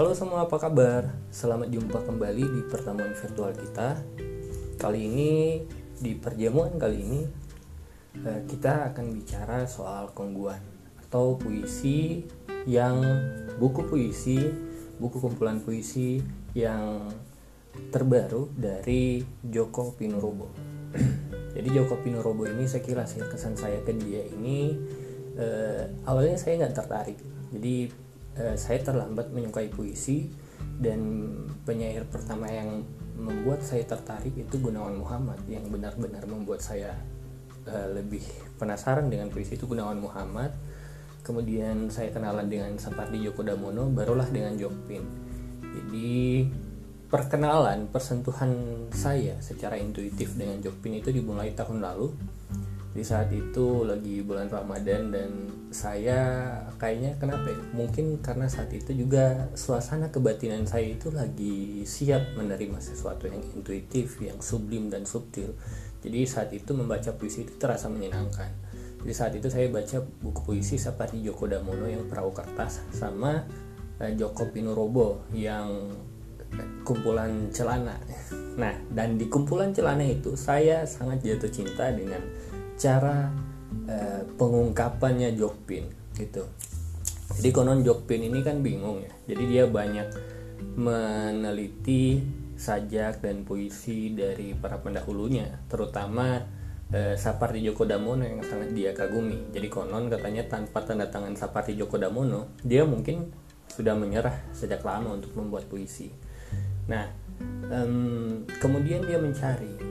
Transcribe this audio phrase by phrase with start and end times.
[0.00, 1.12] Halo semua, apa kabar?
[1.28, 4.00] Selamat jumpa kembali di pertemuan virtual kita.
[4.80, 5.60] Kali ini
[6.00, 7.20] di perjamuan kali ini
[8.24, 10.56] eh, kita akan bicara soal kongguan
[11.04, 12.24] atau puisi
[12.64, 12.96] yang
[13.60, 14.40] buku puisi,
[14.96, 16.16] buku kumpulan puisi
[16.56, 17.04] yang
[17.92, 20.48] terbaru dari Joko Pinurbo.
[21.60, 24.80] Jadi Joko Pinurbo ini saya kira sih kesan saya ke dia ini
[25.36, 27.20] eh, awalnya saya nggak tertarik.
[27.52, 28.08] Jadi
[28.40, 30.32] Eh, saya terlambat menyukai puisi
[30.80, 31.00] dan
[31.68, 32.80] penyair pertama yang
[33.20, 35.36] membuat saya tertarik itu Gunawan Muhammad.
[35.44, 36.96] Yang benar-benar membuat saya
[37.68, 38.24] uh, lebih
[38.56, 40.56] penasaran dengan puisi itu Gunawan Muhammad.
[41.20, 45.04] Kemudian saya kenalan dengan Sapardi Djoko Damono barulah dengan Jokpin.
[45.60, 46.48] Jadi
[47.12, 48.56] perkenalan persentuhan
[48.88, 52.08] saya secara intuitif dengan Jokpin itu dimulai tahun lalu
[52.90, 55.30] di saat itu lagi bulan Ramadan dan
[55.70, 57.62] saya kayaknya kenapa ya?
[57.70, 64.18] mungkin karena saat itu juga suasana kebatinan saya itu lagi siap menerima sesuatu yang intuitif
[64.18, 65.54] yang sublim dan subtil.
[66.02, 68.50] Jadi saat itu membaca puisi itu terasa menyenangkan.
[69.06, 73.46] Jadi saat itu saya baca buku puisi seperti Joko Damono yang perahu kertas sama
[74.02, 75.94] eh, Joko Pinurobo yang
[76.82, 77.94] kumpulan celana.
[78.58, 82.18] Nah dan di kumpulan celana itu saya sangat jatuh cinta dengan
[82.80, 83.28] cara
[83.84, 85.84] uh, pengungkapannya Jokpin
[86.16, 86.48] gitu.
[87.36, 89.12] Jadi konon Jokpin ini kan bingung ya.
[89.36, 90.08] Jadi dia banyak
[90.80, 92.24] meneliti
[92.56, 96.44] sajak dan puisi dari para pendahulunya, terutama
[96.92, 99.48] uh, Sapardi Djoko Damono yang sangat dia kagumi.
[99.52, 103.32] Jadi konon katanya tanpa tanda tangan Sapardi Djoko Damono, dia mungkin
[103.70, 106.12] sudah menyerah sejak lama untuk membuat puisi.
[106.90, 107.08] Nah,
[107.72, 109.89] um, kemudian dia mencari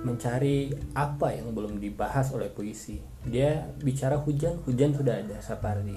[0.00, 3.00] mencari apa yang belum dibahas oleh puisi.
[3.26, 5.96] Dia bicara hujan, hujan sudah ada Sapardi.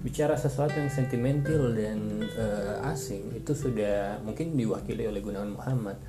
[0.00, 6.00] Bicara sesuatu yang sentimental dan uh, asing itu sudah mungkin diwakili oleh Gunawan Muhammad.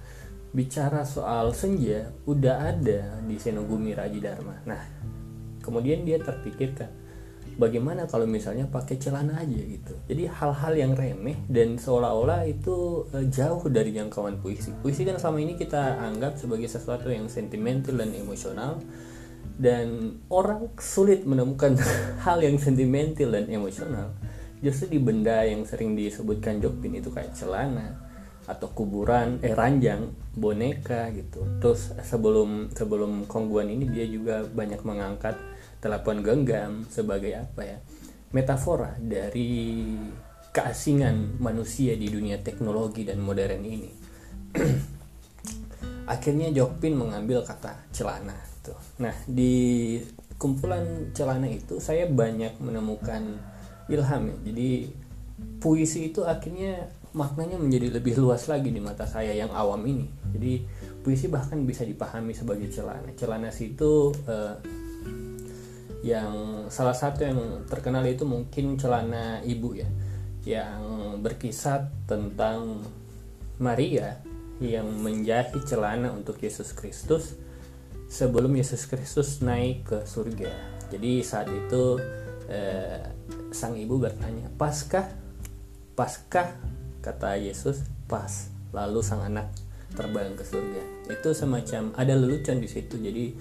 [0.51, 4.55] Bicara soal senja udah ada di Senogumi Raji Dharma.
[4.63, 4.81] Nah,
[5.59, 7.00] kemudian dia terpikirkan
[7.61, 9.93] bagaimana kalau misalnya pakai celana aja gitu.
[10.09, 14.73] Jadi hal-hal yang remeh dan seolah-olah itu uh, jauh dari jangkauan puisi.
[14.81, 18.81] Puisi kan selama ini kita anggap sebagai sesuatu yang sentimental dan emosional
[19.61, 21.77] dan orang sulit menemukan
[22.25, 24.09] hal yang sentimental dan emosional.
[24.65, 28.09] Justru di benda yang sering disebutkan Jokpin itu kayak celana
[28.49, 31.45] atau kuburan eh ranjang boneka gitu.
[31.61, 35.37] Terus sebelum sebelum kongguan ini dia juga banyak mengangkat
[35.81, 37.77] telepon genggam sebagai apa ya?
[38.31, 39.91] Metafora dari
[40.53, 43.91] keasingan manusia di dunia teknologi dan modern ini.
[46.13, 48.77] Akhirnya Jokpin mengambil kata celana tuh.
[49.01, 49.97] Nah di
[50.35, 53.39] kumpulan celana itu saya banyak menemukan
[53.87, 54.37] ilham ya.
[54.51, 54.69] Jadi
[55.61, 60.07] puisi itu akhirnya maknanya menjadi lebih luas lagi di mata saya yang awam ini.
[60.35, 60.53] Jadi
[60.99, 63.11] puisi bahkan bisa dipahami sebagai celana.
[63.15, 64.55] Celana situ uh,
[66.01, 67.39] yang salah satu yang
[67.69, 69.85] terkenal itu mungkin celana ibu ya
[70.41, 70.81] yang
[71.21, 72.81] berkisah tentang
[73.61, 74.17] Maria
[74.57, 77.37] yang menjahit celana untuk Yesus Kristus
[78.09, 80.49] sebelum Yesus Kristus naik ke surga.
[80.89, 82.01] Jadi saat itu
[82.49, 83.05] eh,
[83.53, 85.05] sang ibu bertanya, "Paskah?
[85.93, 86.57] Paskah?"
[87.05, 89.53] kata Yesus, "Pas." Lalu sang anak
[89.93, 90.81] terbang ke surga.
[91.11, 92.97] Itu semacam ada lelucon di situ.
[92.97, 93.35] Jadi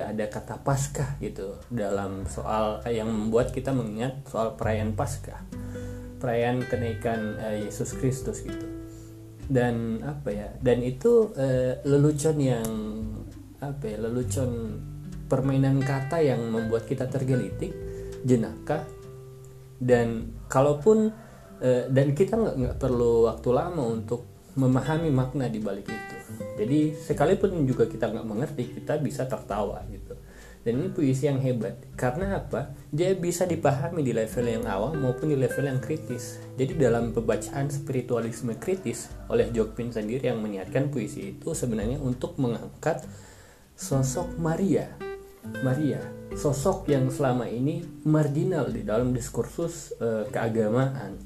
[0.00, 5.62] ada kata Paskah gitu dalam soal yang membuat kita mengingat soal perayaan Paskah
[6.22, 8.62] perayaan kenaikan eh, Yesus Kristus gitu.
[9.50, 12.70] Dan apa ya dan itu eh, lelucon yang
[13.58, 14.78] apa ya lelucon
[15.26, 17.74] permainan kata yang membuat kita tergelitik
[18.22, 18.86] jenaka.
[19.82, 21.10] Dan kalaupun
[21.58, 26.11] eh, dan kita nggak perlu waktu lama untuk memahami makna di balik itu
[26.56, 30.14] jadi sekalipun juga kita nggak mengerti kita bisa tertawa gitu.
[30.62, 31.74] Dan ini puisi yang hebat.
[31.98, 32.70] Karena apa?
[32.94, 36.38] Dia bisa dipahami di level yang awam maupun di level yang kritis.
[36.54, 43.02] Jadi dalam pembacaan spiritualisme kritis oleh Jokpin sendiri yang menyiarkan puisi itu sebenarnya untuk mengangkat
[43.74, 44.86] sosok Maria.
[45.66, 45.98] Maria
[46.38, 51.18] sosok yang selama ini marginal di dalam diskursus uh, keagamaan.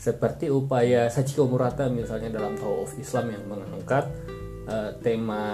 [0.00, 4.08] Seperti upaya Sachiko Murata misalnya dalam Tao of Islam yang mengangkat
[4.66, 5.44] uh, tema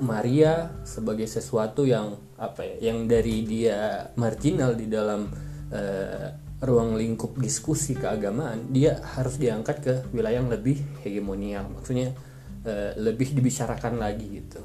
[0.00, 5.28] Maria sebagai sesuatu yang apa ya yang dari dia marginal di dalam
[5.72, 6.26] uh,
[6.60, 11.68] ruang lingkup diskusi keagamaan dia harus diangkat ke wilayah yang lebih hegemonial.
[11.68, 12.16] Maksudnya
[12.64, 14.60] uh, lebih dibicarakan lagi gitu.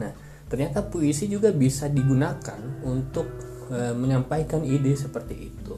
[0.00, 0.12] Nah
[0.46, 3.26] ternyata puisi juga bisa digunakan untuk
[3.68, 5.76] uh, menyampaikan ide seperti itu.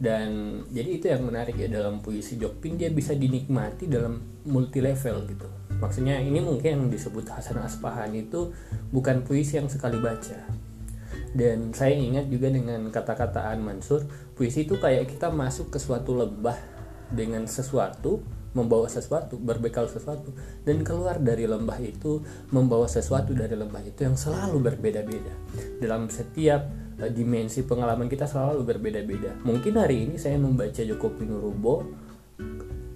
[0.00, 5.28] Dan jadi itu yang menarik ya dalam puisi Jokpin dia bisa dinikmati dalam multi level
[5.28, 8.52] gitu maksudnya ini mungkin yang disebut Hasan Aspahan itu
[8.94, 10.38] bukan puisi yang sekali baca
[11.34, 14.04] dan saya ingat juga dengan kata-kata An Mansur
[14.38, 16.58] puisi itu kayak kita masuk ke suatu lembah
[17.10, 20.34] dengan sesuatu membawa sesuatu, berbekal sesuatu,
[20.66, 25.34] dan keluar dari lembah itu membawa sesuatu dari lembah itu yang selalu berbeda-beda.
[25.78, 26.66] Dalam setiap
[26.98, 29.38] uh, dimensi pengalaman kita selalu berbeda-beda.
[29.46, 31.86] Mungkin hari ini saya membaca Joko Pinurubo,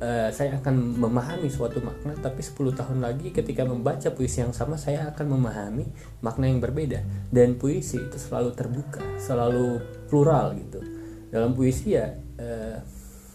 [0.05, 4.77] uh, saya akan memahami suatu makna, tapi 10 tahun lagi ketika membaca puisi yang sama,
[4.77, 5.89] saya akan memahami
[6.21, 7.01] makna yang berbeda.
[7.33, 9.81] Dan puisi itu selalu terbuka, selalu
[10.13, 10.85] plural gitu.
[11.33, 12.13] Dalam puisi ya.
[12.35, 12.79] Uh,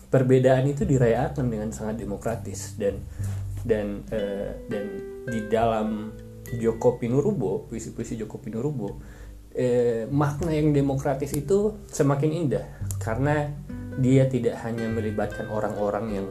[0.10, 2.98] perbedaan itu dirayakan dengan sangat demokratis dan
[3.62, 4.86] dan uh, dan
[5.30, 6.10] di dalam
[6.58, 8.98] Joko Pinurubo puisi-puisi Joko Pinurubo
[9.54, 12.66] uh, makna yang demokratis itu semakin indah
[12.98, 13.54] karena
[14.02, 16.28] dia tidak hanya melibatkan orang-orang yang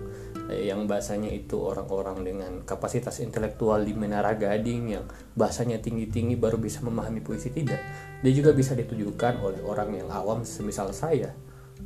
[0.48, 5.04] yang bahasanya itu orang-orang dengan kapasitas intelektual di Menara Gading yang
[5.36, 7.80] bahasanya tinggi-tinggi baru bisa memahami puisi tidak
[8.24, 11.30] dia juga bisa ditujukan oleh orang yang awam semisal saya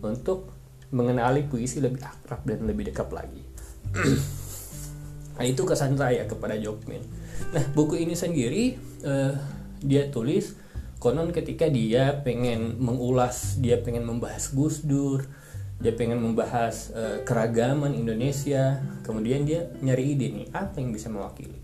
[0.00, 0.49] untuk
[0.93, 3.43] mengenali puisi lebih akrab dan lebih dekat lagi.
[5.37, 7.00] nah itu kesan saya kepada Jokmin.
[7.53, 9.35] Nah buku ini sendiri uh,
[9.81, 10.56] dia tulis
[11.03, 15.26] konon ketika dia pengen mengulas, dia pengen membahas Gus Dur,
[15.82, 21.58] dia pengen membahas uh, keragaman Indonesia, kemudian dia nyari ide nih apa yang bisa mewakili.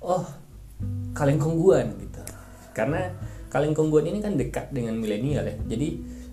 [0.00, 0.24] Oh
[1.12, 2.24] kalengkongguan gitu,
[2.72, 3.12] karena
[3.52, 5.88] kalengkongguan ini kan dekat dengan milenial ya, jadi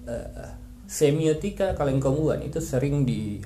[0.07, 0.55] uh,
[0.87, 3.43] semiotika kalengkonguan itu sering di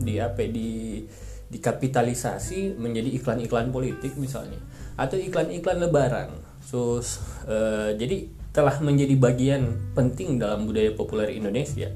[0.00, 1.04] di apa di
[1.52, 4.56] dikapitalisasi menjadi iklan-iklan politik misalnya.
[4.96, 6.30] Atau iklan-iklan lebaran.
[6.64, 7.04] So
[7.50, 11.90] uh, jadi telah menjadi bagian penting dalam budaya populer Indonesia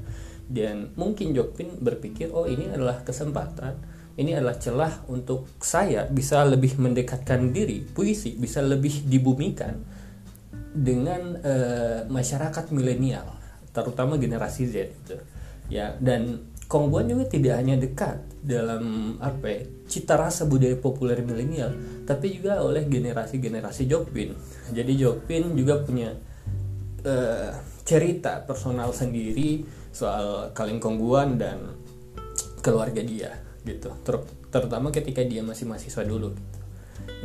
[0.45, 3.73] dan mungkin Jokpin berpikir oh ini adalah kesempatan
[4.15, 9.75] ini adalah celah untuk saya bisa lebih mendekatkan diri puisi bisa lebih dibumikan
[10.75, 13.25] dengan uh, masyarakat milenial
[13.71, 15.17] terutama generasi Z gitu.
[15.71, 21.73] ya dan Kongguan juga tidak hanya dekat dalam apa ya, cita rasa budaya populer milenial
[22.09, 24.33] tapi juga oleh generasi-generasi Jokpin
[24.73, 26.13] jadi Jokpin juga punya
[27.05, 27.51] uh,
[27.85, 29.61] cerita personal sendiri
[29.95, 31.71] soal Kaleng Kongguan dan
[32.59, 33.31] keluarga dia
[33.63, 33.95] gitu.
[34.03, 34.19] Ter
[34.51, 36.59] terutama ketika dia masih mahasiswa dulu gitu.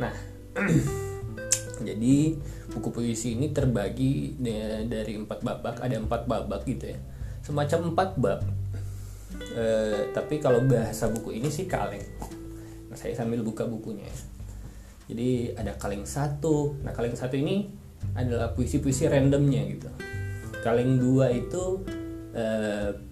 [0.03, 0.11] nah
[1.87, 2.35] jadi
[2.71, 4.35] buku puisi ini terbagi
[4.87, 6.97] dari empat babak ada empat babak gitu ya.
[7.43, 8.39] Semacam empat bab.
[9.51, 9.65] E,
[10.15, 12.03] tapi kalau bahasa buku ini sih kaleng.
[12.87, 14.15] Nah saya sambil buka bukunya ya.
[15.11, 16.79] jadi ada kaleng satu.
[16.87, 17.67] Nah kaleng satu ini
[18.15, 19.89] adalah puisi-puisi randomnya gitu.
[20.61, 21.81] Kaleng dua itu
[22.31, 22.45] e,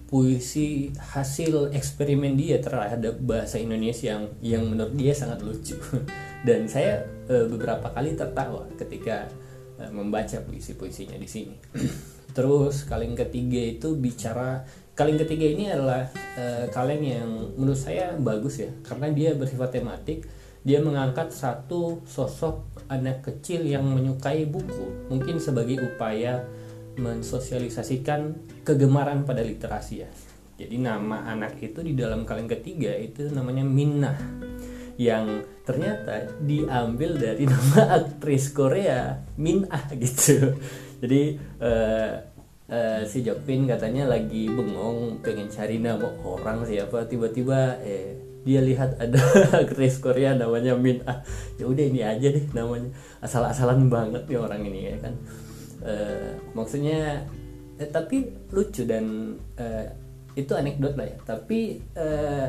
[0.09, 5.77] puisi hasil eksperimen dia terhadap bahasa Indonesia yang yang menurut dia sangat lucu
[6.47, 9.29] dan saya e, beberapa kali tertawa ketika
[9.77, 11.55] e, membaca puisi-puisinya di sini.
[12.33, 14.63] Terus kaleng ketiga itu bicara
[14.99, 20.27] kaleng ketiga ini adalah e, kaleng yang menurut saya bagus ya karena dia bersifat tematik.
[20.59, 26.43] Dia mengangkat satu sosok anak kecil yang menyukai buku, mungkin sebagai upaya
[26.99, 28.35] mensosialisasikan
[28.69, 30.09] kegemaran pada literasi ya.
[30.59, 34.19] Jadi nama anak itu di dalam kaleng ketiga itu namanya Minah
[34.99, 40.59] yang ternyata diambil dari nama aktris Korea Min Ah gitu.
[40.99, 42.11] Jadi uh,
[42.67, 48.99] uh, si Jokpin katanya lagi bengong pengen cari nama orang siapa tiba-tiba eh dia lihat
[48.99, 49.19] ada
[49.63, 51.23] aktris Korea namanya Min Ah.
[51.55, 52.91] Ya udah ini aja deh namanya.
[53.23, 55.15] Asal-asalan banget nih orang ini ya kan.
[55.79, 57.23] Uh, maksudnya
[57.79, 59.85] eh, tapi lucu dan uh,
[60.35, 61.17] itu anekdot lah ya.
[61.23, 62.47] Tapi uh,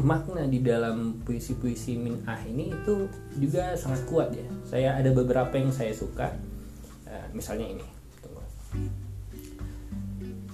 [0.00, 3.06] makna di dalam puisi-puisi Min Ah ini itu
[3.36, 4.48] juga sangat kuat ya.
[4.64, 6.32] Saya ada beberapa yang saya suka.
[7.04, 7.86] Uh, misalnya ini.
[8.24, 8.42] Tunggu.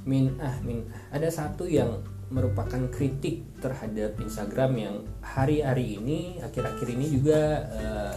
[0.07, 1.19] Min Ah Min Ah.
[1.19, 8.15] Ada satu yang merupakan kritik terhadap Instagram yang hari-hari ini akhir-akhir ini juga uh,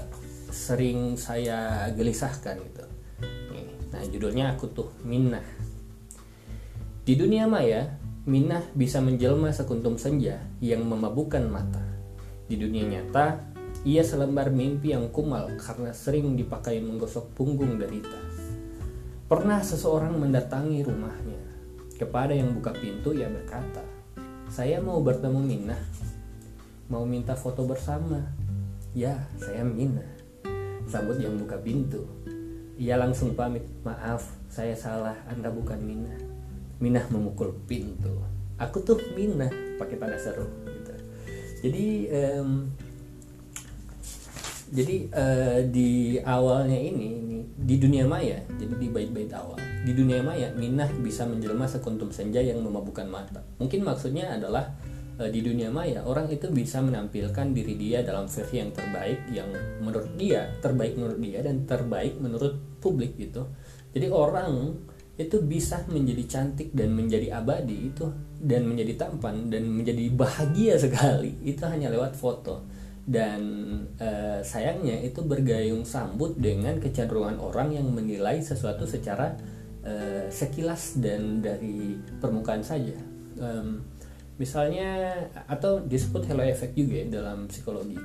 [0.49, 2.85] sering saya gelisahkan gitu.
[3.89, 5.41] Nah, judulnya aku tuh Minah.
[7.09, 7.97] Di dunia maya,
[8.29, 11.81] Minah bisa menjelma sekuntum senja yang memabukkan mata.
[12.45, 13.49] Di dunia nyata,
[13.81, 18.13] ia selembar mimpi yang kumal karena sering dipakai menggosok punggung derita.
[19.25, 21.41] Pernah seseorang mendatangi rumahnya.
[21.97, 23.81] Kepada yang buka pintu, ia berkata,
[24.45, 25.81] "Saya mau bertemu Minah.
[26.93, 28.21] Mau minta foto bersama."
[28.93, 30.13] "Ya, saya Minah."
[30.85, 32.05] Sambut yang buka pintu.
[32.77, 35.17] Ia langsung pamit, "Maaf, saya salah.
[35.25, 36.28] Anda bukan Minah."
[36.79, 38.11] Minah memukul pintu.
[38.59, 39.47] aku tuh minah
[39.79, 40.93] pakai tanda seru gitu.
[41.63, 42.67] Jadi um,
[44.69, 49.57] jadi uh, di awalnya ini, di dunia maya jadi di bait-bait awal
[49.87, 53.41] di dunia maya minah bisa menjelma sekuntum senja yang memabukkan mata.
[53.57, 54.75] Mungkin maksudnya adalah
[55.17, 59.49] uh, di dunia maya orang itu bisa menampilkan diri dia dalam versi yang terbaik yang
[59.81, 63.47] menurut dia terbaik menurut dia dan terbaik menurut publik gitu.
[63.95, 64.77] Jadi orang
[65.19, 68.07] itu bisa menjadi cantik dan menjadi abadi itu
[68.39, 72.63] dan menjadi tampan dan menjadi bahagia sekali itu hanya lewat foto.
[73.09, 73.41] Dan
[73.99, 79.35] e, sayangnya itu bergayung sambut dengan kecenderungan orang yang menilai sesuatu secara
[79.83, 79.93] e,
[80.31, 82.95] sekilas dan dari permukaan saja.
[83.35, 83.47] E,
[84.39, 85.19] misalnya
[85.51, 87.99] atau disebut hello effect juga ya dalam psikologi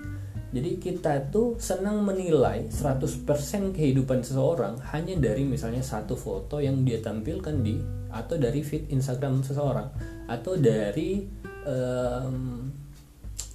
[0.54, 3.26] jadi kita tuh senang menilai 100%
[3.75, 7.75] kehidupan seseorang hanya dari misalnya satu foto yang dia tampilkan di
[8.14, 9.90] atau dari feed Instagram seseorang
[10.30, 11.26] atau dari
[11.66, 12.70] um,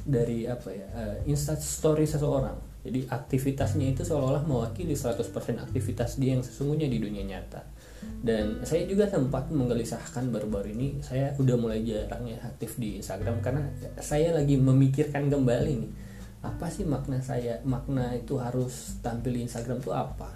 [0.03, 2.67] dari apa ya uh, Insta story seseorang.
[2.83, 5.23] Jadi aktivitasnya itu seolah-olah mewakili 100%
[5.55, 7.63] aktivitas dia yang sesungguhnya di dunia nyata.
[7.99, 13.39] Dan saya juga sempat menggelisahkan baru-baru ini saya udah mulai jarang ya aktif di Instagram
[13.39, 13.71] karena
[14.03, 16.08] saya lagi memikirkan kembali nih
[16.39, 20.31] apa sih makna saya makna itu harus tampil di Instagram tuh apa?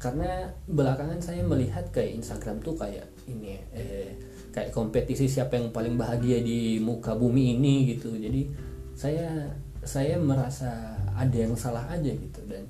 [0.00, 4.16] Karena belakangan saya melihat kayak Instagram tuh kayak ini eh
[4.56, 8.16] kayak kompetisi siapa yang paling bahagia di muka bumi ini gitu.
[8.16, 8.48] Jadi
[8.96, 9.52] saya
[9.84, 12.40] saya merasa ada yang salah aja gitu.
[12.48, 12.64] Dan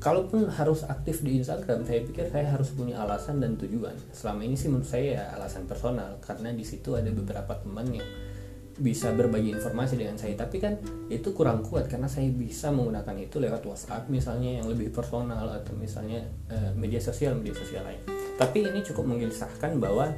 [0.00, 3.92] kalaupun harus aktif di Instagram saya pikir saya harus punya alasan dan tujuan.
[4.12, 8.08] Selama ini sih menurut saya ya alasan personal karena di situ ada beberapa teman yang
[8.76, 10.36] bisa berbagi informasi dengan saya.
[10.36, 10.76] Tapi kan
[11.08, 15.72] itu kurang kuat karena saya bisa menggunakan itu lewat WhatsApp misalnya yang lebih personal atau
[15.76, 18.00] misalnya uh, media sosial media sosial lain.
[18.36, 20.12] Tapi ini cukup menggelisahkan bahwa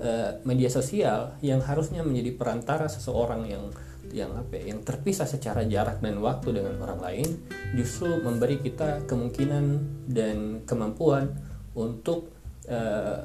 [0.00, 3.64] uh, media sosial yang harusnya menjadi perantara seseorang yang
[4.12, 7.28] yang apa ya, yang terpisah secara jarak dan waktu dengan orang lain
[7.72, 9.64] justru memberi kita kemungkinan
[10.12, 11.32] dan kemampuan
[11.72, 12.28] untuk
[12.68, 13.24] uh,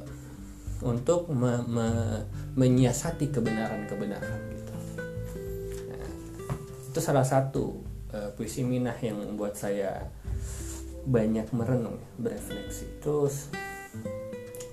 [0.79, 1.87] untuk me, me,
[2.55, 4.56] menyiasati kebenaran-kebenaran
[6.97, 7.77] itu salah satu
[8.09, 10.09] uh, puisi minah yang membuat saya
[11.05, 12.89] banyak merenung berefleksi.
[12.97, 13.53] Terus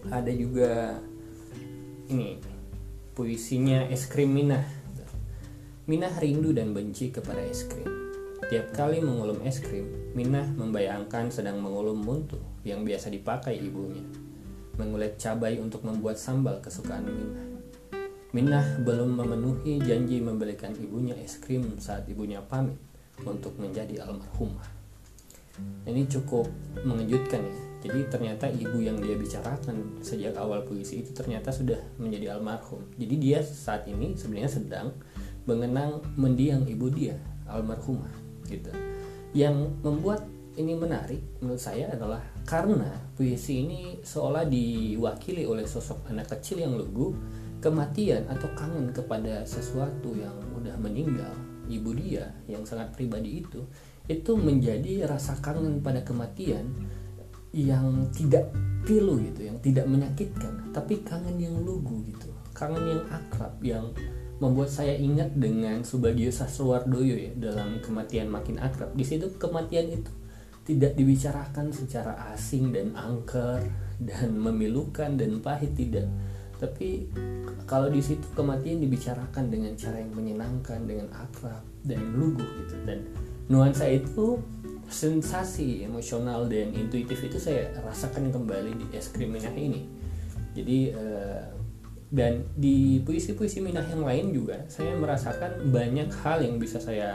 [0.09, 0.97] ada juga
[2.09, 2.41] ini
[3.13, 4.65] puisinya es krim minah.
[5.85, 7.93] Minah rindu dan benci kepada es krim.
[8.49, 14.01] Tiap kali mengulum es krim minah membayangkan sedang mengulum muntu yang biasa dipakai ibunya.
[14.81, 17.54] Mengulet cabai untuk membuat sambal kesukaan minah
[18.35, 22.75] Minah belum memenuhi janji membelikan ibunya es krim saat ibunya pamit
[23.23, 24.67] untuk menjadi almarhumah.
[25.87, 26.51] Ini cukup
[26.83, 27.57] mengejutkan ya.
[27.87, 32.83] Jadi ternyata ibu yang dia bicarakan sejak awal puisi itu ternyata sudah menjadi almarhum.
[32.99, 34.91] Jadi dia saat ini sebenarnya sedang
[35.47, 37.15] mengenang mendiang ibu dia,
[37.47, 38.11] almarhumah
[38.51, 38.75] gitu.
[39.31, 40.27] Yang membuat
[40.59, 46.75] ini menarik menurut saya adalah karena puisi ini seolah diwakili oleh sosok anak kecil yang
[46.75, 47.15] lugu
[47.65, 51.33] kematian atau kangen kepada sesuatu yang udah meninggal
[51.65, 53.65] ibu dia yang sangat pribadi itu
[54.05, 56.69] itu menjadi rasa kangen pada kematian
[57.57, 58.53] yang tidak
[58.85, 62.29] pilu gitu yang tidak menyakitkan tapi kangen yang lugu gitu.
[62.53, 63.87] Kangen yang akrab yang
[64.43, 68.93] membuat saya ingat dengan Subagio Sastrowardoyo ya dalam kematian makin akrab.
[68.93, 70.13] Di situ kematian itu
[70.69, 73.63] tidak dibicarakan secara asing dan angker
[74.03, 76.11] dan memilukan dan pahit tidak
[76.59, 77.11] tapi
[77.65, 82.77] kalau di situ kematian dibicarakan dengan cara yang menyenangkan dengan akrab dan lugu gitu.
[82.85, 83.09] Dan
[83.49, 84.39] nuansa itu
[84.87, 89.89] sensasi emosional dan intuitif itu saya rasakan kembali di es krim minah ini.
[90.55, 91.43] Jadi uh,
[92.15, 97.11] dan di puisi-puisi minah yang lain juga saya merasakan banyak hal yang bisa saya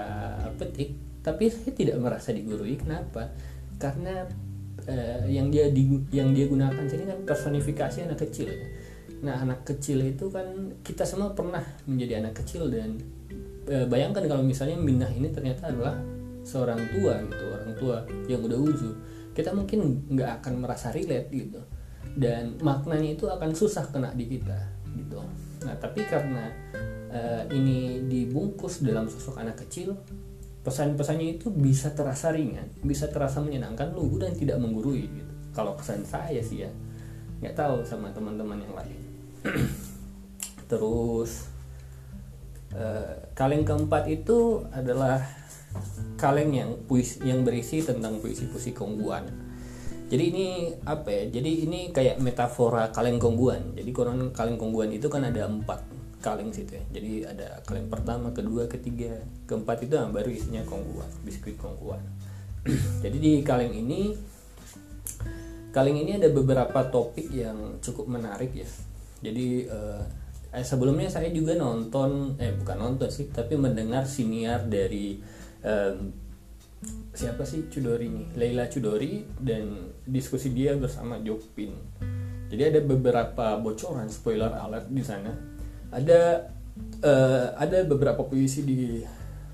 [0.60, 2.76] petik tapi saya tidak merasa digurui.
[2.76, 3.32] Kenapa?
[3.80, 4.28] Karena
[4.90, 8.79] uh, yang dia di, yang dia gunakan sini kan personifikasi anak kecil ya
[9.20, 12.96] Nah anak kecil itu kan kita semua pernah menjadi anak kecil dan
[13.68, 16.00] e, bayangkan kalau misalnya Minah ini ternyata adalah
[16.48, 17.98] seorang tua gitu orang tua
[18.32, 18.96] yang udah uzur.
[19.36, 21.60] Kita mungkin nggak akan merasa relate gitu.
[22.16, 24.60] Dan maknanya itu akan susah kena di kita
[24.96, 25.20] gitu.
[25.68, 26.48] Nah tapi karena
[27.12, 27.20] e,
[27.52, 30.00] ini dibungkus dalam sosok anak kecil
[30.60, 35.34] pesan-pesannya itu bisa terasa ringan bisa terasa menyenangkan lugu dan tidak menggurui gitu.
[35.52, 36.72] Kalau kesan saya sih ya
[37.40, 39.09] nggak tahu sama teman-teman yang lain
[40.72, 41.50] terus
[42.76, 45.24] uh, kaleng keempat itu adalah
[46.18, 49.30] kaleng yang puisi yang berisi tentang puisi-puisi kongguan
[50.10, 51.24] jadi ini apa ya?
[51.30, 55.86] Jadi ini kayak metafora kaleng kongguan jadi konon kaleng kongguan itu kan ada empat
[56.18, 56.84] kaleng situ ya.
[56.98, 62.02] Jadi ada kaleng pertama kedua ketiga keempat itu yang baru isinya kongguan biskuit kongguan
[63.04, 64.14] jadi di kaleng ini
[65.72, 68.68] kaleng ini ada beberapa topik yang cukup menarik ya
[69.20, 70.02] jadi eh,
[70.56, 75.20] eh, sebelumnya saya juga nonton eh bukan nonton sih tapi mendengar siniar dari
[75.64, 75.96] eh,
[77.12, 78.24] siapa sih Cudori ini?
[78.40, 81.76] Leila Cudori dan diskusi dia bersama Jopin
[82.50, 85.30] jadi ada beberapa bocoran spoiler alert di sana.
[85.94, 86.50] Ada
[87.06, 89.06] uh, ada beberapa puisi di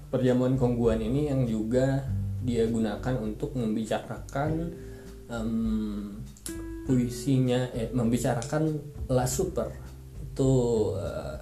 [0.08, 2.08] perjamuan kongguan ini yang juga
[2.40, 4.72] dia gunakan untuk membicarakan
[5.28, 6.24] um,
[6.86, 8.64] puisinya eh, membicarakan
[9.10, 9.74] La Super.
[10.22, 10.52] Itu
[10.94, 11.38] uh,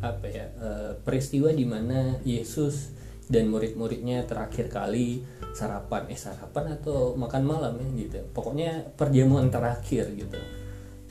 [0.00, 2.90] apa ya uh, peristiwa di mana Yesus
[3.30, 5.22] dan murid-muridnya terakhir kali
[5.54, 8.18] sarapan eh sarapan atau makan malam ya gitu.
[8.34, 10.40] Pokoknya perjamuan terakhir gitu.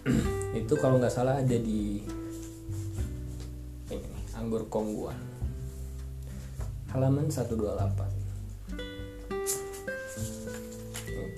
[0.59, 2.03] Itu kalau nggak salah ada di
[4.35, 5.19] Anggur Kongguan.
[6.89, 8.29] Halaman 128 ini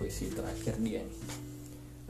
[0.01, 1.40] puisi terakhir dia nih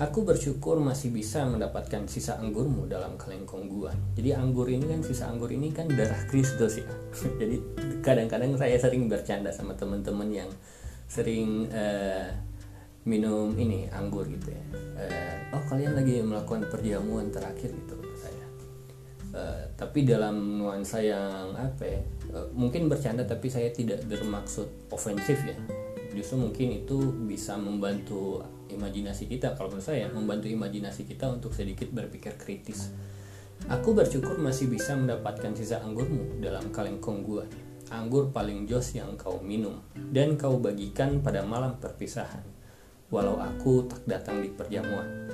[0.01, 3.93] Aku bersyukur masih bisa mendapatkan sisa anggurmu dalam kaleng kongguan.
[4.17, 6.89] Jadi anggur ini kan sisa anggur ini kan darah Kristus ya.
[7.41, 7.61] Jadi
[8.01, 10.49] kadang-kadang saya sering bercanda sama teman-teman yang
[11.05, 12.33] sering uh,
[13.05, 14.63] minum ini anggur gitu ya.
[14.97, 18.01] Uh, oh kalian lagi melakukan perjamuan terakhir gitu
[19.31, 22.03] Uh, tapi dalam nuansa yang apa ya
[22.35, 25.55] uh, mungkin bercanda tapi saya tidak bermaksud ofensif ya
[26.11, 28.43] justru mungkin itu bisa membantu
[28.73, 29.53] imajinasi kita.
[29.53, 32.91] Kalau menurut saya membantu imajinasi kita untuk sedikit berpikir kritis.
[33.69, 37.45] Aku bersyukur masih bisa mendapatkan sisa anggurmu dalam kaleng kongguan
[37.91, 39.83] anggur paling jos yang kau minum
[40.15, 42.41] dan kau bagikan pada malam perpisahan.
[43.11, 45.27] Walau aku tak datang di perjamuan.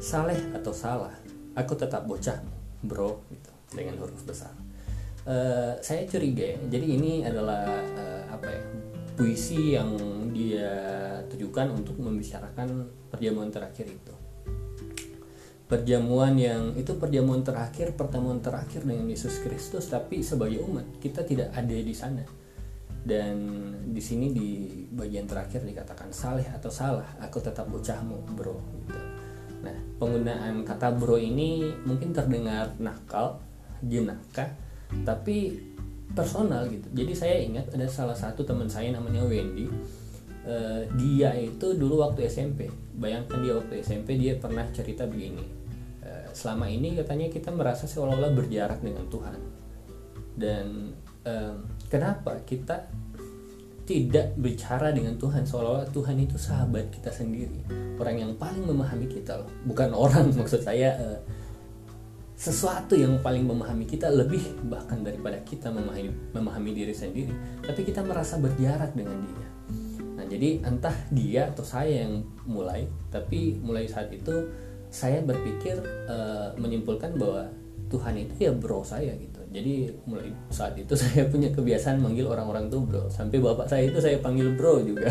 [0.00, 1.12] Saleh atau salah
[1.52, 4.56] aku tetap bocahmu bro gitu dengan huruf besar.
[5.28, 6.58] Uh, saya curiga ya.
[6.72, 7.68] Jadi ini adalah
[8.00, 8.62] uh, apa ya
[9.12, 9.92] puisi yang
[10.38, 10.70] dia
[11.26, 14.14] tujukan untuk membicarakan perjamuan terakhir itu
[15.66, 21.50] perjamuan yang itu perjamuan terakhir pertemuan terakhir dengan Yesus Kristus tapi sebagai umat kita tidak
[21.50, 22.22] ada di sana
[23.02, 23.36] dan
[23.90, 24.48] di sini di
[24.94, 29.18] bagian terakhir dikatakan saleh atau salah aku tetap bocahmu bro gitu
[29.62, 33.42] Nah, penggunaan kata bro ini mungkin terdengar nakal,
[33.82, 34.54] jenaka,
[35.02, 35.58] tapi
[36.14, 36.86] personal gitu.
[36.94, 39.66] Jadi saya ingat ada salah satu teman saya namanya Wendy.
[40.48, 42.72] Uh, dia itu dulu waktu SMP.
[42.96, 45.44] Bayangkan dia waktu SMP dia pernah cerita begini.
[46.00, 49.40] Uh, selama ini katanya kita merasa seolah-olah berjarak dengan Tuhan.
[50.40, 50.96] Dan
[51.28, 51.54] uh,
[51.92, 52.88] kenapa kita
[53.88, 57.64] tidak bicara dengan Tuhan seolah-olah Tuhan itu sahabat kita sendiri
[57.96, 60.92] orang yang paling memahami kita loh bukan orang maksud saya
[62.38, 67.34] sesuatu yang paling memahami kita lebih bahkan daripada kita memahami memahami diri sendiri
[67.66, 69.57] tapi kita merasa berjarak dengan dia
[70.28, 74.48] jadi entah dia atau saya yang mulai tapi mulai saat itu
[74.88, 75.76] saya berpikir
[76.08, 77.48] uh, menyimpulkan bahwa
[77.88, 79.40] Tuhan itu ya bro saya gitu.
[79.48, 83.08] Jadi mulai saat itu saya punya kebiasaan manggil orang-orang tuh bro.
[83.08, 85.08] Sampai bapak saya itu saya panggil bro juga.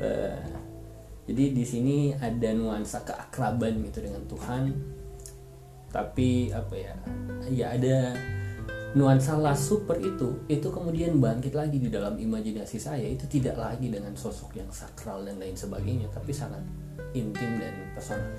[0.00, 0.36] Uh,
[1.28, 4.62] jadi di sini ada nuansa keakraban gitu dengan Tuhan.
[5.92, 6.94] Tapi apa ya
[7.48, 8.12] ya ada
[8.96, 13.04] nuansa lah super itu itu kemudian bangkit lagi di dalam imajinasi saya.
[13.04, 16.64] Itu tidak lagi dengan sosok yang sakral dan lain sebagainya tapi sangat
[17.12, 18.32] intim dan personal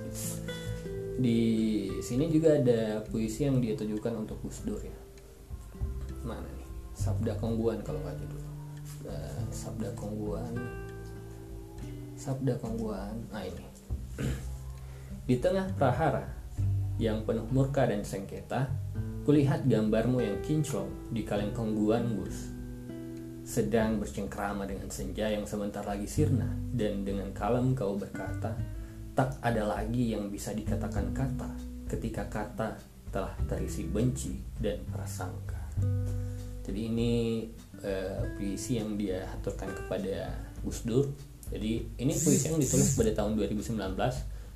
[1.17, 1.41] di
[1.97, 4.93] sini juga ada puisi yang dia tujukan untuk Gus Dur ya.
[6.21, 6.69] Mana nih?
[6.93, 8.43] Sabda Kongguan kalau nggak judul.
[9.09, 10.53] Uh, Sabda Kongguan.
[12.13, 13.17] Sabda Kongguan.
[13.33, 13.65] Nah ini.
[15.27, 16.29] Di tengah prahara
[17.01, 18.69] yang penuh murka dan sengketa
[19.27, 22.47] kulihat gambarmu yang kinclong di kaleng Kongguan Gus
[23.43, 28.55] sedang bercengkrama dengan senja yang sebentar lagi sirna dan dengan kalem kau berkata
[29.11, 31.51] tak ada lagi yang bisa dikatakan kata
[31.91, 32.79] ketika kata
[33.11, 34.31] telah terisi benci
[34.63, 35.59] dan prasangka.
[36.63, 37.11] Jadi ini
[37.83, 41.03] uh, puisi yang dia aturkan kepada Gus Dur.
[41.51, 43.75] Jadi ini puisi yang ditulis pada tahun 2019.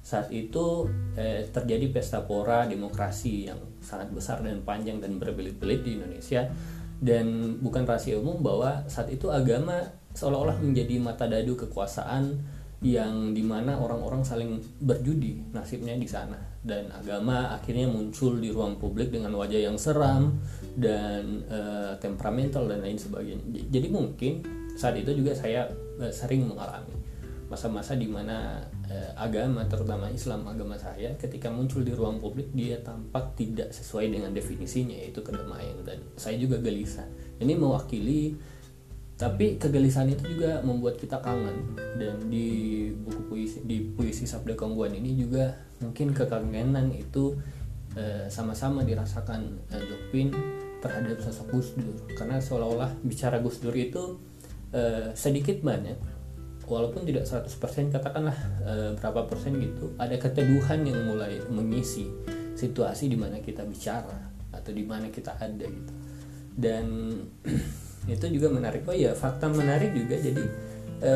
[0.01, 6.01] Saat itu eh, terjadi pesta pora demokrasi yang sangat besar dan panjang dan berbelit-belit di
[6.01, 6.49] Indonesia.
[7.01, 9.81] Dan bukan rahasia umum bahwa saat itu agama
[10.13, 12.37] seolah-olah menjadi mata dadu kekuasaan
[12.81, 16.37] yang di mana orang-orang saling berjudi nasibnya di sana.
[16.61, 20.37] Dan agama akhirnya muncul di ruang publik dengan wajah yang seram
[20.77, 23.41] dan uh, temperamental dan lain sebagainya.
[23.69, 24.41] Jadi mungkin
[24.77, 25.69] saat itu juga saya
[26.01, 26.97] uh, sering mengalami
[27.49, 32.75] masa-masa di mana eh, agama terutama Islam agama saya ketika muncul di ruang publik dia
[32.83, 35.79] tampak tidak sesuai dengan definisinya yaitu kedamaian.
[35.87, 37.07] Dan saya juga gelisah.
[37.39, 38.35] Ini mewakili
[39.15, 41.77] tapi kegelisahan itu juga membuat kita kangen.
[41.95, 47.37] Dan di buku puisi di puisi Sabda Kongguan ini juga mungkin kekangenan itu
[47.95, 50.33] eh, sama-sama dirasakan eh, Jokpin
[50.81, 51.95] terhadap sosok Gus Dur.
[52.17, 54.17] Karena seolah-olah bicara Gus Dur itu
[54.73, 56.20] eh, sedikit banyak
[56.71, 62.07] walaupun tidak 100% katakanlah e, berapa persen gitu ada keteduhan yang mulai mengisi
[62.55, 65.93] situasi di mana kita bicara atau di mana kita ada gitu.
[66.55, 67.11] Dan
[68.11, 68.87] itu juga menarik.
[68.87, 70.15] Oh ya fakta menarik juga.
[70.15, 70.43] Jadi
[71.03, 71.13] e,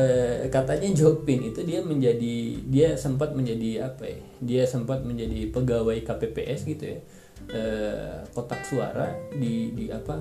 [0.52, 2.36] katanya Jopin itu dia menjadi
[2.68, 6.98] dia sempat menjadi apa ya dia sempat menjadi pegawai KPPS gitu ya
[7.48, 7.62] e,
[8.34, 10.20] kotak suara di di apa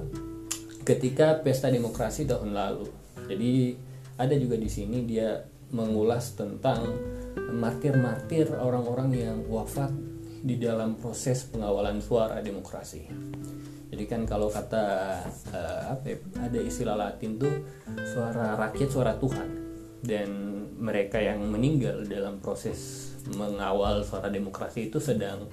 [0.86, 2.88] ketika pesta demokrasi tahun lalu.
[3.26, 3.54] Jadi
[4.16, 5.44] ada juga di sini dia
[5.76, 6.88] mengulas tentang
[7.52, 9.92] martir-martir orang-orang yang wafat
[10.46, 13.10] di dalam proses pengawalan suara demokrasi.
[13.90, 14.84] Jadi kan kalau kata
[15.56, 17.54] uh, apa ya, ada istilah Latin tuh
[18.14, 19.50] suara rakyat suara Tuhan.
[20.06, 20.30] Dan
[20.78, 25.50] mereka yang meninggal dalam proses mengawal suara demokrasi itu sedang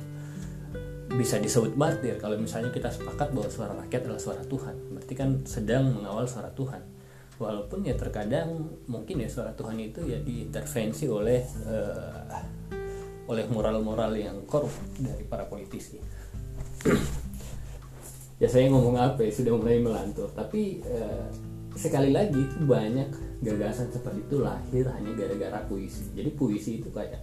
[1.16, 2.20] bisa disebut martir.
[2.20, 6.52] Kalau misalnya kita sepakat bahwa suara rakyat adalah suara Tuhan berarti kan sedang mengawal suara
[6.52, 7.01] Tuhan
[7.42, 12.30] walaupun ya terkadang mungkin ya suara Tuhan itu ya diintervensi oleh uh,
[13.26, 15.98] oleh moral-moral yang korup dari para politisi.
[18.42, 20.26] Ya saya ngomong apa ya sudah mulai melantur.
[20.34, 21.30] Tapi uh,
[21.78, 26.10] sekali lagi itu banyak gagasan seperti itu lahir hanya gara-gara puisi.
[26.10, 27.22] Jadi puisi itu kayak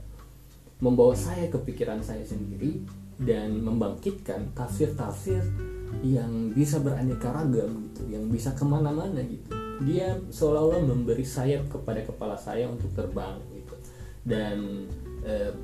[0.80, 2.88] membawa saya ke pikiran saya sendiri
[3.20, 5.44] dan membangkitkan tafsir-tafsir
[6.08, 12.04] yang bisa beraneka ragam gitu yang bisa ke mana-mana gitu dia seolah-olah memberi sayap kepada
[12.04, 13.76] kepala saya untuk terbang gitu.
[14.28, 14.88] Dan
[15.24, 15.56] eh,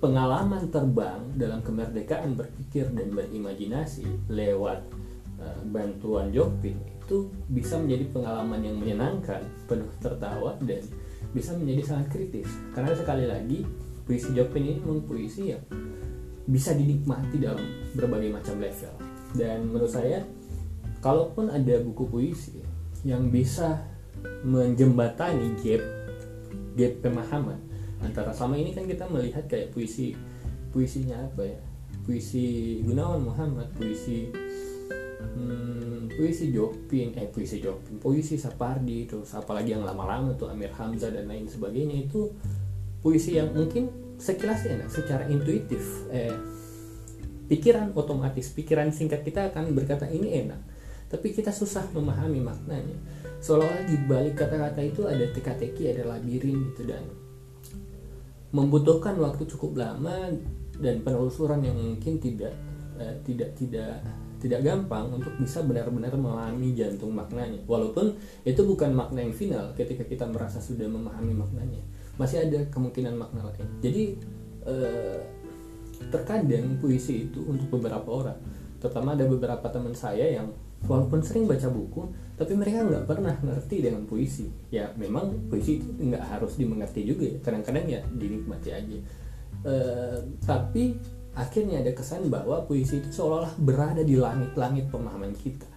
[0.00, 4.80] pengalaman terbang dalam kemerdekaan berpikir dan berimajinasi lewat
[5.38, 10.80] eh, bantuan Jokpin itu bisa menjadi pengalaman yang menyenangkan penuh tertawa dan
[11.36, 12.48] bisa menjadi sangat kritis.
[12.72, 13.62] Karena sekali lagi
[14.08, 15.62] puisi Jokpin ini memang puisi yang
[16.48, 17.62] bisa dinikmati dalam
[17.94, 18.92] berbagai macam level.
[19.36, 20.24] Dan menurut saya
[21.04, 22.71] kalaupun ada buku puisi
[23.02, 23.82] yang bisa
[24.46, 25.82] menjembatani gap
[26.78, 27.58] gap pemahaman.
[28.02, 30.14] Antara sama ini kan kita melihat kayak puisi
[30.74, 31.60] puisinya apa ya?
[32.02, 34.26] Puisi Gunawan Muhammad puisi
[35.22, 41.14] hmm, puisi Jopin eh puisi Jopin puisi Sapardi terus apalagi yang lama-lama tuh Amir Hamzah
[41.14, 42.32] dan lain sebagainya itu
[43.00, 45.82] puisi yang mungkin sekilas enak secara intuitif
[46.14, 46.34] eh,
[47.50, 50.71] pikiran otomatis pikiran singkat kita akan berkata ini enak
[51.12, 52.96] tapi kita susah memahami maknanya.
[53.44, 57.04] Seolah-olah di balik kata-kata itu ada teka-teki ada labirin gitu dan
[58.48, 60.32] membutuhkan waktu cukup lama
[60.80, 62.56] dan penelusuran yang mungkin tidak
[62.96, 64.00] eh, tidak tidak
[64.40, 67.60] tidak gampang untuk bisa benar-benar memahami jantung maknanya.
[67.68, 68.16] Walaupun
[68.48, 71.84] itu bukan makna yang final ketika kita merasa sudah memahami maknanya.
[72.16, 73.68] Masih ada kemungkinan makna lain.
[73.84, 74.16] Jadi
[74.64, 75.20] eh,
[76.08, 78.40] terkadang puisi itu untuk beberapa orang
[78.82, 80.50] terutama ada beberapa teman saya yang
[80.86, 84.50] walaupun sering baca buku tapi mereka nggak pernah ngerti dengan puisi.
[84.74, 88.98] Ya memang puisi itu nggak harus dimengerti juga ya kadang-kadang ya dinikmati aja.
[89.62, 89.74] E,
[90.42, 90.98] tapi
[91.38, 95.68] akhirnya ada kesan bahwa puisi itu seolah-olah berada di langit-langit pemahaman kita.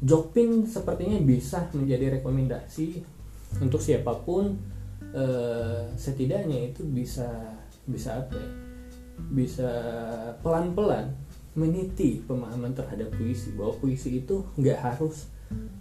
[0.00, 3.02] Jokpin sepertinya bisa menjadi rekomendasi
[3.58, 4.56] untuk siapa pun
[5.10, 5.24] e,
[5.98, 7.28] setidaknya itu bisa
[7.82, 8.50] bisa apa ya?
[9.20, 9.70] Bisa
[10.40, 11.12] pelan-pelan
[11.58, 15.26] meniti pemahaman terhadap puisi bahwa puisi itu nggak harus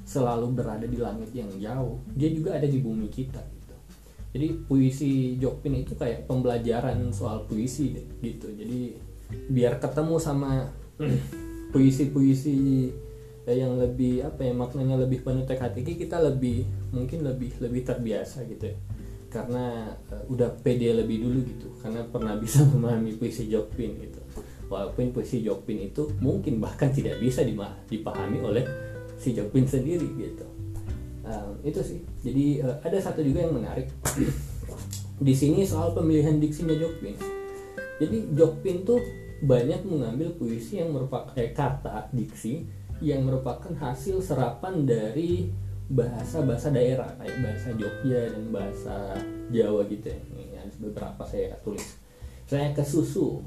[0.02, 2.02] selalu berada di langit yang jauh.
[2.18, 3.76] Dia juga ada di bumi kita gitu.
[4.34, 8.50] Jadi puisi Jokpin itu kayak pembelajaran soal puisi gitu.
[8.50, 8.98] Jadi
[9.54, 10.66] biar ketemu sama
[11.74, 12.90] puisi-puisi
[13.50, 18.74] yang lebih apa ya maknanya lebih penuh teka-teki kita lebih mungkin lebih lebih terbiasa gitu
[18.74, 18.78] ya.
[19.30, 21.70] Karena uh, udah pede lebih dulu gitu.
[21.78, 24.22] Karena pernah bisa memahami puisi Jokpin gitu
[24.70, 27.42] walaupun puisi Jokpin itu mungkin bahkan tidak bisa
[27.90, 28.64] dipahami oleh
[29.18, 30.46] si Jokpin sendiri gitu.
[31.26, 32.00] Um, itu sih.
[32.24, 33.90] Jadi uh, ada satu juga yang menarik.
[35.28, 37.18] Di sini soal pemilihan diksinya Jokpin.
[38.00, 39.02] Jadi Jokpin tuh
[39.44, 42.64] banyak mengambil puisi yang merupakan eh, kata diksi
[43.04, 45.48] yang merupakan hasil serapan dari
[45.90, 48.96] bahasa-bahasa daerah kayak bahasa Jogja dan bahasa
[49.50, 50.20] Jawa gitu ya.
[50.38, 51.98] Ini ada beberapa saya tulis.
[52.46, 53.44] Saya ke susu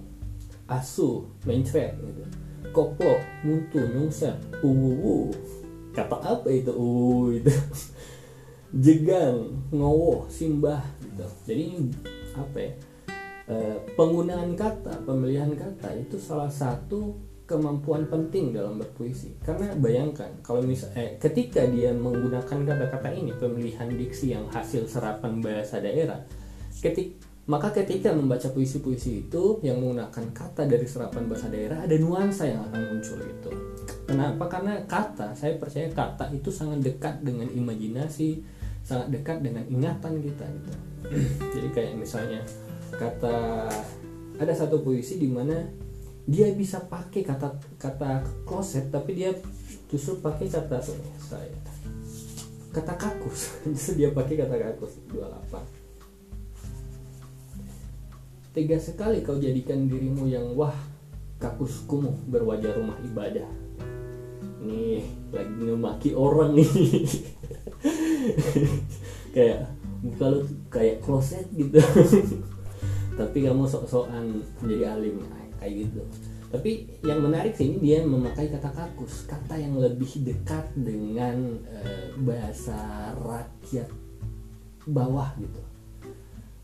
[0.78, 2.24] asu mencret gitu.
[2.72, 5.28] Koplo muntu nyungsep uwu
[5.92, 6.72] kata apa itu?
[6.72, 7.52] Uwu itu.
[8.84, 11.26] Jegang ngowo simbah gitu.
[11.44, 11.64] Jadi
[12.32, 12.72] apa ya?
[13.52, 17.12] Eh, penggunaan kata pemilihan kata itu salah satu
[17.44, 19.36] kemampuan penting dalam berpuisi.
[19.44, 25.42] Karena bayangkan kalau misal eh, ketika dia menggunakan kata-kata ini pemilihan diksi yang hasil serapan
[25.44, 26.24] bahasa daerah
[26.80, 32.46] ketik maka ketika membaca puisi-puisi itu yang menggunakan kata dari serapan bahasa daerah ada nuansa
[32.46, 33.50] yang akan muncul itu.
[34.06, 34.46] Kenapa?
[34.46, 38.46] Karena kata saya percaya kata itu sangat dekat dengan imajinasi
[38.86, 40.70] sangat dekat dengan ingatan kita gitu.
[41.58, 42.46] Jadi kayak misalnya
[42.94, 43.66] kata
[44.38, 45.66] ada satu puisi di mana
[46.22, 49.34] dia bisa pakai kata kata kloset tapi dia
[49.90, 51.58] justru pakai kata saya
[52.70, 53.50] kata kakus.
[53.74, 55.81] Justru dia pakai kata kakus 28
[58.52, 60.76] Tega sekali kau jadikan dirimu yang wah
[61.40, 63.48] kakus kumuh berwajah rumah ibadah.
[64.60, 65.00] Nih
[65.32, 66.68] lagi ngemaki orang nih.
[69.34, 69.72] kayak
[70.04, 71.80] muka lu kayak kloset gitu.
[73.18, 75.24] Tapi kamu sok-sokan menjadi alim
[75.56, 76.04] kayak gitu.
[76.52, 82.12] Tapi yang menarik sih ini dia memakai kata kakus, kata yang lebih dekat dengan e,
[82.20, 82.76] bahasa
[83.16, 83.88] rakyat
[84.84, 85.71] bawah gitu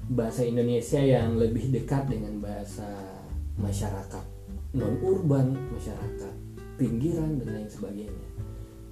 [0.09, 2.88] bahasa Indonesia yang lebih dekat dengan bahasa
[3.61, 4.25] masyarakat
[4.77, 6.35] non urban masyarakat
[6.77, 8.29] pinggiran dan lain sebagainya.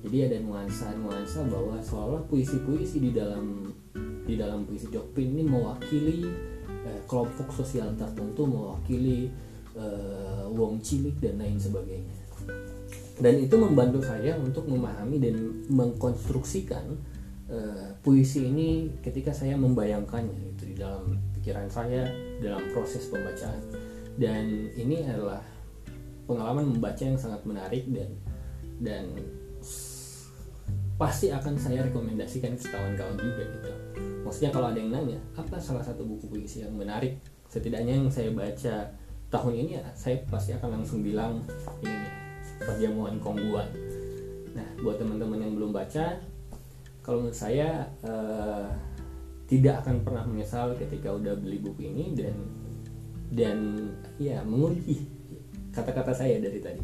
[0.05, 3.73] Jadi ada nuansa-nuansa bahwa seolah puisi-puisi di dalam
[4.27, 6.27] di dalam puisi Jokpin ini mewakili
[6.85, 9.31] eh, kelompok sosial tertentu mewakili
[9.77, 12.17] eh, wong cilik dan lain sebagainya.
[13.17, 15.37] Dan itu membantu saya untuk memahami dan
[15.73, 17.16] mengkonstruksikan
[17.51, 22.07] uh, puisi ini ketika saya membayangkannya itu di dalam pikiran saya
[22.43, 23.61] dalam proses pembacaan.
[24.17, 25.45] Dan ini adalah
[26.25, 28.11] pengalaman membaca yang sangat menarik dan
[28.81, 29.05] dan
[30.97, 33.73] pasti akan saya rekomendasikan ke kawan-kawan juga gitu.
[34.25, 37.21] Maksudnya kalau ada yang nanya apa salah satu buku puisi yang menarik?
[37.47, 38.91] Setidaknya yang saya baca
[39.31, 41.45] tahun ini ya saya pasti akan langsung bilang
[41.85, 42.09] ini
[42.59, 43.69] perjamuan kongguan.
[44.57, 46.17] Nah buat teman-teman yang belum baca
[47.07, 48.67] kalau menurut saya uh,
[49.47, 52.35] tidak akan pernah menyesal ketika udah beli buku ini dan
[53.31, 53.59] dan
[54.19, 55.07] ya menguji
[55.77, 56.83] kata-kata saya dari tadi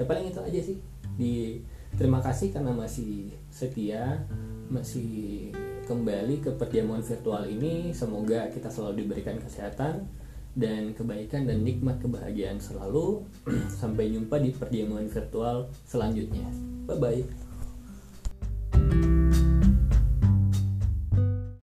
[0.00, 0.78] ya paling itu aja sih.
[1.12, 1.60] Di
[2.00, 4.24] terima kasih karena masih setia
[4.72, 5.52] masih
[5.84, 7.92] kembali ke perjamuan virtual ini.
[7.92, 10.08] Semoga kita selalu diberikan kesehatan
[10.56, 13.28] dan kebaikan dan nikmat kebahagiaan selalu.
[13.80, 16.48] Sampai jumpa di perjamuan virtual selanjutnya.
[16.88, 17.41] Bye bye